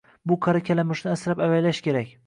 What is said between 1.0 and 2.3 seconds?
asrab-avaylash kerak